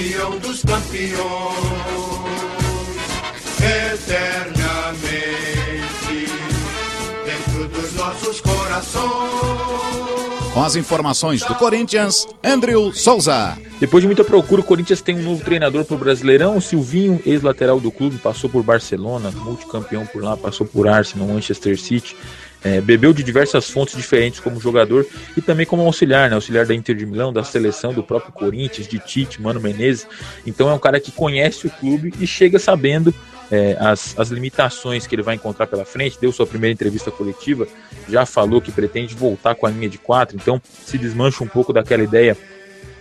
campeão 0.00 0.38
dos 0.38 0.62
campeões, 0.62 1.18
eternamente 3.92 4.96
dentro 7.26 7.68
dos 7.68 7.92
nossos 7.92 8.40
corações. 8.40 9.59
Com 10.60 10.64
as 10.66 10.76
informações 10.76 11.42
do 11.42 11.54
Corinthians, 11.54 12.28
Andrew 12.44 12.92
Souza. 12.92 13.56
Depois 13.80 14.02
de 14.02 14.06
muita 14.06 14.22
procura, 14.22 14.60
o 14.60 14.64
Corinthians 14.64 15.00
tem 15.00 15.16
um 15.16 15.22
novo 15.22 15.42
treinador 15.42 15.86
para 15.86 15.94
o 15.94 15.98
Brasileirão. 15.98 16.58
O 16.58 16.60
Silvinho, 16.60 17.18
ex-lateral 17.24 17.80
do 17.80 17.90
clube, 17.90 18.18
passou 18.18 18.50
por 18.50 18.62
Barcelona, 18.62 19.30
multicampeão 19.30 20.04
por 20.04 20.22
lá, 20.22 20.36
passou 20.36 20.66
por 20.66 20.86
Arsenal, 20.86 21.28
Manchester 21.28 21.80
City. 21.80 22.14
É, 22.62 22.78
bebeu 22.78 23.14
de 23.14 23.22
diversas 23.22 23.70
fontes 23.70 23.96
diferentes 23.96 24.38
como 24.38 24.60
jogador 24.60 25.06
e 25.34 25.40
também 25.40 25.64
como 25.64 25.80
auxiliar, 25.80 26.28
né? 26.28 26.34
Auxiliar 26.34 26.66
da 26.66 26.74
Inter 26.74 26.94
de 26.94 27.06
Milão, 27.06 27.32
da 27.32 27.42
seleção, 27.42 27.94
do 27.94 28.02
próprio 28.02 28.30
Corinthians, 28.30 28.86
de 28.86 28.98
Tite, 28.98 29.40
Mano 29.40 29.62
Menezes. 29.62 30.06
Então 30.46 30.68
é 30.68 30.74
um 30.74 30.78
cara 30.78 31.00
que 31.00 31.10
conhece 31.10 31.68
o 31.68 31.70
clube 31.70 32.12
e 32.20 32.26
chega 32.26 32.58
sabendo 32.58 33.14
é, 33.50 33.76
as, 33.78 34.18
as 34.18 34.28
limitações 34.28 35.06
que 35.06 35.14
ele 35.14 35.22
vai 35.22 35.34
encontrar 35.34 35.66
pela 35.66 35.84
frente. 35.84 36.18
Deu 36.20 36.32
sua 36.32 36.46
primeira 36.46 36.72
entrevista 36.72 37.10
coletiva, 37.10 37.66
já 38.08 38.24
falou 38.24 38.60
que 38.60 38.72
pretende 38.72 39.14
voltar 39.14 39.54
com 39.54 39.66
a 39.66 39.70
linha 39.70 39.88
de 39.88 39.98
quatro, 39.98 40.36
então 40.36 40.60
se 40.84 40.96
desmancha 40.96 41.42
um 41.42 41.48
pouco 41.48 41.72
daquela 41.72 42.02
ideia 42.02 42.36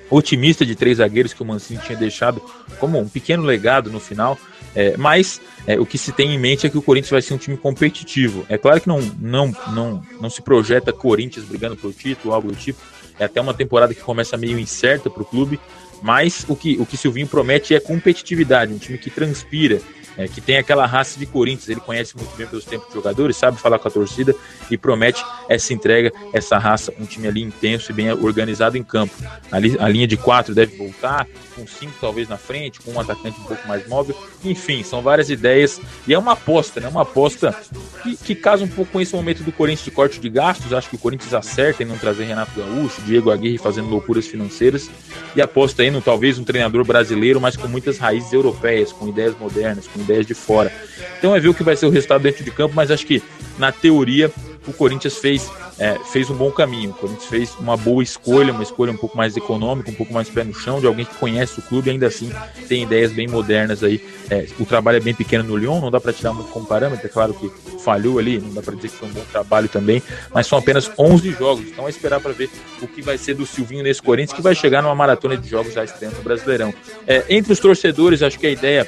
otimista 0.09 0.66
de 0.66 0.75
três 0.75 0.98
zagueiros 0.98 1.34
que 1.34 1.44
o 1.44 1.45
Mancini 1.45 1.80
tinha 1.85 1.98
deixado 1.98 2.41
como 2.80 2.98
um 2.98 3.08
pequeno 3.08 3.44
legado 3.44 3.91
no 3.91 3.99
final. 3.99 4.38
É, 4.75 4.95
mas 4.98 5.41
é, 5.66 5.80
o 5.80 5.85
que 5.85 5.98
se 5.98 6.12
tem 6.12 6.34
em 6.34 6.38
mente 6.38 6.66
é 6.66 6.70
que 6.70 6.77
o 6.77 6.81
Corinthians 6.81 7.11
vai 7.11 7.22
ser 7.22 7.34
um 7.34 7.38
time 7.38 7.58
competitivo. 7.58 8.45
É 8.50 8.58
claro 8.58 8.80
que 8.80 8.88
não, 8.88 9.02
não, 9.20 9.55
não, 9.73 10.03
não 10.22 10.30
se 10.30 10.41
projeta 10.41 10.94
Corinthians 10.94 11.45
brigando 11.45 11.75
pelo 11.75 11.94
título, 11.94 12.34
algo 12.34 12.50
do 12.50 12.55
tipo. 12.55 12.80
É 13.20 13.26
até 13.26 13.41
uma 13.41 13.54
temporada 13.54 13.94
que 13.94 14.02
começa 14.02 14.38
meio 14.38 14.58
incerta 14.58 15.09
para 15.09 15.22
o 15.22 15.26
clube, 15.26 15.59
mas 16.02 16.46
o 16.48 16.56
que 16.56 16.78
o 16.80 16.86
que 16.86 16.98
Silvinho 16.98 17.28
promete 17.28 17.76
é 17.76 17.80
competitividade, 17.80 18.73
um 18.73 18.78
time 18.78 18.98
que 18.98 19.09
transpira, 19.09 19.81
é, 20.20 20.28
que 20.28 20.42
tem 20.42 20.58
aquela 20.58 20.86
raça 20.86 21.17
de 21.17 21.26
Corinthians, 21.26 21.70
ele 21.70 21.80
conhece 21.80 22.14
muito 22.17 22.36
bem 22.36 22.45
pelos 22.45 22.66
tempos 22.66 22.89
de 22.89 22.94
jogadores, 22.94 23.38
sabe 23.38 23.58
falar 23.58 23.80
com 23.80 23.88
a 23.88 23.92
torcida 23.92 24.36
e 24.70 24.78
promete 24.78 25.23
essa 25.48 25.73
entrega, 25.73 26.11
essa 26.34 26.58
raça, 26.58 26.94
um 27.00 27.06
time 27.06 27.28
ali 27.30 27.42
intenso 27.42 27.92
e 27.92 27.95
bem 27.95 28.11
organizado 28.11 28.78
em 28.78 28.84
campo. 28.84 29.14
A 29.50 29.88
linha 29.88 30.06
de 30.06 30.17
quatro 30.17 30.54
deve 30.54 30.76
voltar, 30.76 31.26
com 31.56 31.66
cinco 31.66 31.94
talvez 32.02 32.28
na 32.28 32.38
frente, 32.38 32.81
com 32.81 32.92
um 32.92 33.00
atacante 33.00 33.39
um 33.39 33.44
pouco 33.44 33.66
mais 33.66 33.88
móvel. 33.88 34.14
Enfim, 34.44 34.83
são 34.83 35.02
várias 35.02 35.30
ideias 35.30 35.80
e 36.06 36.14
é 36.14 36.20
uma 36.20 36.33
aposta, 36.33 36.81
né? 36.81 36.89
Uma 36.89 37.04
aposta 37.04 37.56
que, 38.04 38.17
que 38.17 38.36
casa 38.36 38.66
um 38.66 38.67
pouco 38.67 38.92
com 38.92 39.00
esse 39.00 39.16
momento 39.16 39.42
do 39.44 39.54
Corinthians 39.54 39.86
de 39.86 39.92
corte 39.92 40.20
de 40.20 40.30
gastos. 40.30 40.73
Acho 40.73 40.89
que 40.89 40.95
o 40.98 41.00
Corinthians 41.00 41.33
acerta 41.33 41.83
em 41.83 41.86
não 41.86 41.98
trazer 41.98 42.26
Renato 42.26 42.52
Gaúcho, 42.59 43.02
Diego 43.09 43.31
Aguirre 43.31 43.57
fazendo 43.57 43.89
loucuras 43.89 44.27
financeiras 44.27 44.89
e 45.35 45.41
aposta 45.41 45.81
aí 45.81 45.91
no 45.91 46.02
talvez 46.02 46.38
um 46.38 46.43
treinador 46.43 46.85
brasileiro, 46.85 47.41
mas 47.41 47.57
com 47.57 47.67
muitas 47.67 47.97
raízes 47.97 48.31
europeias, 48.31 48.91
com 48.91 49.07
ideias 49.07 49.38
modernas, 49.38 49.88
com 49.88 49.99
ideias 49.99 50.25
de 50.25 50.33
fora. 50.33 50.71
Então 51.17 51.35
é 51.35 51.39
ver 51.39 51.49
o 51.49 51.53
que 51.53 51.63
vai 51.63 51.75
ser 51.75 51.87
o 51.87 51.89
resultado 51.89 52.21
dentro 52.21 52.43
de 52.43 52.52
campo, 52.52 52.75
mas 52.75 52.91
acho 52.91 53.05
que 53.05 53.21
na 53.57 53.71
teoria 53.71 54.31
o 54.67 54.73
Corinthians 54.73 55.17
fez, 55.17 55.49
é, 55.77 55.97
fez 56.11 56.29
um 56.29 56.35
bom 56.35 56.52
caminho. 56.52 56.91
O 56.91 56.93
Corinthians 56.93 57.25
fez 57.25 57.55
uma 57.59 57.77
boa 57.77 58.03
escolha, 58.03 58.53
uma 58.53 58.63
escolha 58.63 58.91
um 58.91 58.97
pouco 58.97 59.17
mais 59.17 59.35
econômica, 59.35 59.89
um 59.89 59.93
pouco 59.93 60.13
mais 60.13 60.29
pé 60.29 60.43
no 60.43 60.53
chão, 60.53 60.79
de 60.79 60.88
alguém 60.88 61.05
que 61.05 61.15
conhece 61.15 61.59
o 61.59 61.61
clube 61.61 61.89
e 61.89 61.91
ainda 61.91 62.07
assim 62.07 62.31
tem 62.67 62.83
ideias 62.83 63.11
bem 63.11 63.27
modernas 63.27 63.83
aí. 63.83 64.03
É, 64.30 64.45
o 64.59 64.65
trabalho 64.65 64.97
é 64.97 64.99
bem 64.99 65.13
pequeno 65.13 65.43
no 65.43 65.57
Lyon, 65.57 65.80
não 65.80 65.89
dá 65.89 65.99
para 65.99 66.13
tirar 66.13 66.33
muito 66.33 66.52
como 66.52 66.65
parâmetro, 66.65 67.05
é 67.05 67.09
claro 67.09 67.33
que 67.33 67.49
falhou 67.80 68.19
ali, 68.19 68.39
não 68.39 68.53
dá 68.53 68.61
para 68.61 68.75
dizer 68.75 68.89
que 68.89 68.95
foi 68.95 69.09
um 69.09 69.11
bom 69.11 69.23
trabalho 69.31 69.67
também, 69.67 70.03
mas 70.33 70.45
são 70.45 70.59
apenas 70.59 70.91
11 70.97 71.31
jogos, 71.31 71.65
então 71.65 71.87
é 71.87 71.89
esperar 71.89 72.19
para 72.19 72.31
ver 72.31 72.49
o 72.81 72.87
que 72.87 73.02
vai 73.02 73.17
ser 73.17 73.33
do 73.33 73.45
Silvinho 73.45 73.83
nesse 73.83 74.02
Corinthians, 74.02 74.35
que 74.35 74.41
vai 74.41 74.53
chegar 74.53 74.83
numa 74.83 74.93
maratona 74.93 75.35
de 75.35 75.49
jogos 75.49 75.73
já 75.73 75.83
estreando 75.83 76.17
no 76.17 76.23
Brasileirão. 76.23 76.73
É, 77.07 77.25
entre 77.30 77.53
os 77.53 77.59
torcedores, 77.59 78.21
acho 78.21 78.37
que 78.37 78.45
a 78.45 78.52
ideia 78.52 78.87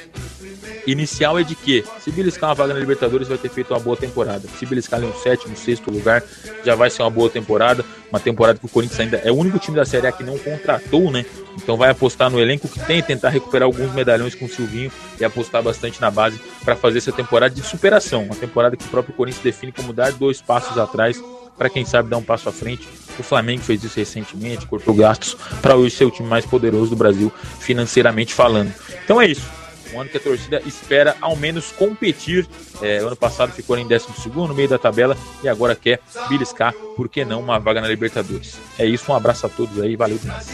inicial 0.86 1.38
é 1.38 1.42
de 1.42 1.54
que, 1.54 1.84
se 2.00 2.10
beliscar 2.10 2.50
uma 2.50 2.54
vaga 2.54 2.74
na 2.74 2.80
Libertadores, 2.80 3.28
vai 3.28 3.38
ter 3.38 3.48
feito 3.48 3.72
uma 3.72 3.80
boa 3.80 3.96
temporada. 3.96 4.42
Se 4.58 4.66
beliscar 4.66 5.02
em 5.02 5.06
um 5.06 5.14
sétimo, 5.14 5.56
sexto 5.56 5.90
lugar, 5.90 6.22
já 6.64 6.74
vai 6.74 6.90
ser 6.90 7.02
uma 7.02 7.10
boa 7.10 7.30
temporada. 7.30 7.84
Uma 8.10 8.20
temporada 8.20 8.58
que 8.58 8.66
o 8.66 8.68
Corinthians 8.68 9.00
ainda 9.00 9.16
é 9.18 9.32
o 9.32 9.34
único 9.34 9.58
time 9.58 9.76
da 9.76 9.84
Série 9.84 10.06
A 10.06 10.12
que 10.12 10.22
não 10.22 10.36
contratou, 10.38 11.10
né? 11.10 11.24
Então 11.56 11.76
vai 11.76 11.90
apostar 11.90 12.30
no 12.30 12.40
elenco 12.40 12.68
que 12.68 12.78
tem, 12.80 13.02
tentar 13.02 13.30
recuperar 13.30 13.66
alguns 13.66 13.92
medalhões 13.92 14.34
com 14.34 14.44
o 14.44 14.48
Silvinho 14.48 14.92
e 15.18 15.24
apostar 15.24 15.62
bastante 15.62 16.00
na 16.00 16.10
base 16.10 16.38
para 16.64 16.76
fazer 16.76 16.98
essa 16.98 17.12
temporada 17.12 17.54
de 17.54 17.62
superação. 17.62 18.24
Uma 18.24 18.36
temporada 18.36 18.76
que 18.76 18.84
o 18.84 18.88
próprio 18.88 19.14
Corinthians 19.14 19.42
define 19.42 19.72
como 19.72 19.92
dar 19.92 20.12
dois 20.12 20.42
passos 20.42 20.76
atrás 20.76 21.22
para 21.56 21.70
quem 21.70 21.84
sabe 21.84 22.08
dar 22.08 22.16
um 22.16 22.22
passo 22.22 22.48
à 22.48 22.52
frente. 22.52 22.88
O 23.18 23.22
Flamengo 23.22 23.62
fez 23.62 23.82
isso 23.84 23.98
recentemente, 23.98 24.66
cortou 24.66 24.94
gastos 24.94 25.36
para 25.60 25.76
hoje 25.76 25.94
ser 25.94 26.04
o 26.04 26.10
time 26.10 26.28
mais 26.28 26.44
poderoso 26.44 26.90
do 26.90 26.96
Brasil, 26.96 27.32
financeiramente 27.60 28.34
falando. 28.34 28.72
Então 29.04 29.20
é 29.20 29.26
isso 29.26 29.61
um 29.92 30.00
ano 30.00 30.10
que 30.10 30.16
a 30.16 30.20
torcida 30.20 30.62
espera 30.66 31.16
ao 31.20 31.36
menos 31.36 31.72
competir. 31.72 32.46
É, 32.80 32.98
ano 32.98 33.16
passado 33.16 33.52
ficou 33.52 33.76
em 33.78 33.86
12 33.86 34.06
no 34.34 34.54
meio 34.54 34.68
da 34.68 34.78
tabela 34.78 35.16
e 35.42 35.48
agora 35.48 35.74
quer 35.74 36.00
beliscar, 36.28 36.72
por 36.96 37.08
que 37.08 37.24
não, 37.24 37.40
uma 37.40 37.58
vaga 37.58 37.80
na 37.80 37.88
Libertadores. 37.88 38.56
É 38.78 38.86
isso, 38.86 39.10
um 39.10 39.14
abraço 39.14 39.46
a 39.46 39.48
todos 39.48 39.80
aí, 39.80 39.96
valeu 39.96 40.18
demais. 40.18 40.46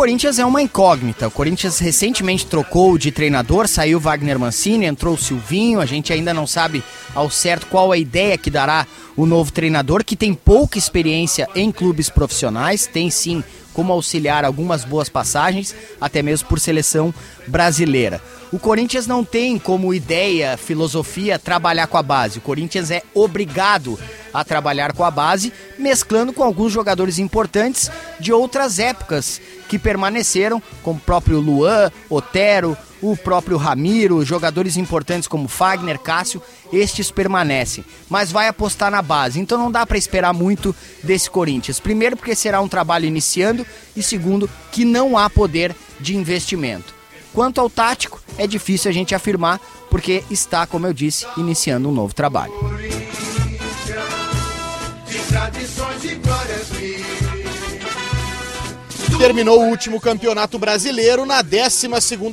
Corinthians 0.00 0.38
é 0.38 0.46
uma 0.46 0.62
incógnita. 0.62 1.28
O 1.28 1.30
Corinthians 1.30 1.78
recentemente 1.78 2.46
trocou 2.46 2.96
de 2.96 3.12
treinador, 3.12 3.68
saiu 3.68 4.00
Wagner 4.00 4.38
Mancini, 4.38 4.86
entrou 4.86 5.12
o 5.12 5.18
Silvinho. 5.18 5.78
A 5.78 5.84
gente 5.84 6.10
ainda 6.10 6.32
não 6.32 6.46
sabe 6.46 6.82
ao 7.14 7.28
certo 7.28 7.66
qual 7.66 7.92
a 7.92 7.98
ideia 7.98 8.38
que 8.38 8.50
dará 8.50 8.86
o 9.14 9.26
novo 9.26 9.52
treinador, 9.52 10.02
que 10.02 10.16
tem 10.16 10.32
pouca 10.32 10.78
experiência 10.78 11.46
em 11.54 11.70
clubes 11.70 12.08
profissionais, 12.08 12.86
tem 12.86 13.10
sim 13.10 13.44
como 13.74 13.92
auxiliar 13.92 14.42
algumas 14.42 14.86
boas 14.86 15.10
passagens, 15.10 15.74
até 16.00 16.22
mesmo 16.22 16.48
por 16.48 16.58
seleção 16.58 17.12
brasileira. 17.46 18.22
O 18.50 18.58
Corinthians 18.58 19.06
não 19.06 19.22
tem 19.22 19.58
como 19.58 19.92
ideia, 19.92 20.56
filosofia, 20.56 21.38
trabalhar 21.38 21.86
com 21.88 21.98
a 21.98 22.02
base. 22.02 22.38
O 22.38 22.42
Corinthians 22.42 22.90
é 22.90 23.02
obrigado 23.12 23.98
a 24.32 24.44
trabalhar 24.44 24.92
com 24.92 25.04
a 25.04 25.10
base, 25.10 25.52
mesclando 25.78 26.32
com 26.32 26.42
alguns 26.42 26.72
jogadores 26.72 27.18
importantes 27.18 27.90
de 28.18 28.32
outras 28.32 28.78
épocas 28.78 29.40
que 29.68 29.78
permaneceram, 29.78 30.62
como 30.82 30.98
o 30.98 31.02
próprio 31.02 31.40
Luan, 31.40 31.90
Otero, 32.08 32.76
o 33.02 33.16
próprio 33.16 33.56
Ramiro, 33.56 34.24
jogadores 34.24 34.76
importantes 34.76 35.26
como 35.26 35.48
Fagner, 35.48 35.98
Cássio, 35.98 36.42
estes 36.72 37.10
permanecem, 37.10 37.84
mas 38.08 38.30
vai 38.30 38.48
apostar 38.48 38.90
na 38.90 39.02
base. 39.02 39.40
Então 39.40 39.58
não 39.58 39.70
dá 39.70 39.86
para 39.86 39.98
esperar 39.98 40.32
muito 40.32 40.74
desse 41.02 41.30
Corinthians. 41.30 41.80
Primeiro 41.80 42.16
porque 42.16 42.34
será 42.34 42.60
um 42.60 42.68
trabalho 42.68 43.06
iniciando 43.06 43.66
e 43.96 44.02
segundo 44.02 44.50
que 44.70 44.84
não 44.84 45.16
há 45.16 45.30
poder 45.30 45.74
de 45.98 46.16
investimento. 46.16 46.94
Quanto 47.32 47.60
ao 47.60 47.70
tático, 47.70 48.20
é 48.36 48.46
difícil 48.46 48.90
a 48.90 48.94
gente 48.94 49.14
afirmar 49.14 49.60
porque 49.88 50.24
está, 50.30 50.66
como 50.66 50.86
eu 50.86 50.92
disse, 50.92 51.26
iniciando 51.36 51.88
um 51.88 51.92
novo 51.92 52.14
trabalho. 52.14 52.52
Terminou 59.18 59.60
o 59.60 59.68
último 59.68 60.00
campeonato 60.00 60.58
brasileiro 60.58 61.26
na 61.26 61.42
12 61.42 61.88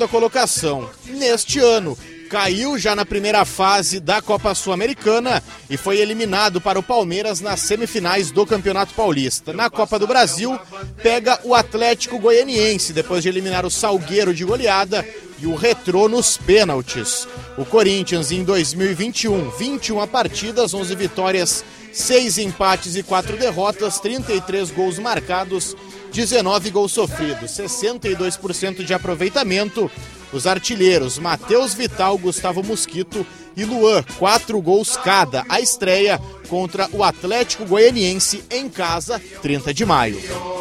colocação. 0.10 0.90
Neste 1.06 1.60
ano, 1.60 1.98
caiu 2.28 2.78
já 2.78 2.96
na 2.96 3.06
primeira 3.06 3.44
fase 3.46 4.00
da 4.00 4.22
Copa 4.22 4.54
Sul-Americana 4.54 5.42
e 5.70 5.78
foi 5.78 5.98
eliminado 5.98 6.62
para 6.62 6.78
o 6.80 6.84
Palmeiras 6.84 7.42
nas 7.42 7.62
semifinais 7.62 8.32
do 8.32 8.46
Campeonato 8.46 8.94
Paulista. 8.94 9.54
Na 9.54 9.70
Copa 9.70 9.98
do 9.98 10.06
Brasil, 10.06 10.58
pega 11.02 11.40
o 11.44 11.56
Atlético 11.56 12.20
Goianiense 12.20 12.94
depois 12.94 13.24
de 13.24 13.30
eliminar 13.30 13.66
o 13.66 13.72
Salgueiro 13.72 14.34
de 14.34 14.46
goleada 14.46 15.06
e 15.40 15.46
o 15.46 15.56
Retrô 15.56 16.08
nos 16.08 16.38
pênaltis. 16.38 17.28
O 17.58 17.66
Corinthians 17.66 18.32
em 18.32 18.44
2021, 18.44 19.50
21 19.52 20.06
partidas, 20.08 20.74
11 20.74 20.96
vitórias, 20.96 21.64
6 21.98 22.38
empates 22.38 22.96
e 22.96 23.02
4 23.02 23.38
derrotas, 23.38 24.00
33 24.00 24.70
gols 24.72 25.00
marcados 25.00 25.76
19 26.12 26.70
gols 26.70 26.92
sofridos, 26.92 27.52
62% 27.52 28.84
de 28.84 28.94
aproveitamento. 28.94 29.90
Os 30.32 30.46
artilheiros 30.46 31.18
Matheus 31.18 31.74
Vital, 31.74 32.18
Gustavo 32.18 32.62
Mosquito 32.62 33.26
e 33.56 33.64
Luan, 33.66 34.04
quatro 34.20 34.62
gols 34.62 34.96
cada. 34.98 35.44
A 35.50 35.60
estreia 35.60 36.20
contra 36.50 36.88
o 36.94 37.04
Atlético 37.04 37.66
Goianiense 37.66 38.44
em 38.52 38.70
casa, 38.70 39.22
30 39.42 39.74
de 39.74 39.86
maio. 39.86 40.57